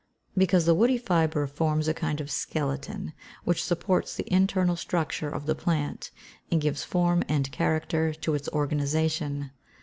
_Because 0.35 0.65
the 0.65 0.73
woody 0.73 0.97
fibre 0.97 1.45
forms 1.45 1.87
a 1.87 1.93
kind 1.93 2.19
of 2.19 2.31
skeleton, 2.31 3.13
which 3.43 3.63
supports 3.63 4.15
the 4.15 4.27
internal 4.33 4.75
stricture 4.75 5.29
of 5.29 5.45
the 5.45 5.53
plant, 5.53 6.09
and 6.51 6.59
gives 6.59 6.83
form 6.83 7.23
and 7.29 7.51
character 7.51 8.11
to 8.15 8.33
its 8.33 8.49
organisation. 8.49 9.51